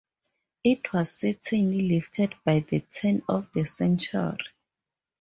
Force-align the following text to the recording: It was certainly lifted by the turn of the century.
It 0.63 0.93
was 0.93 1.11
certainly 1.13 1.81
lifted 1.89 2.33
by 2.43 2.61
the 2.61 2.79
turn 2.79 3.21
of 3.29 3.47
the 3.53 3.65
century. 3.67 4.39